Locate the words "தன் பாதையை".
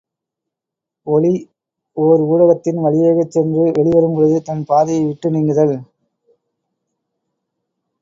4.41-5.05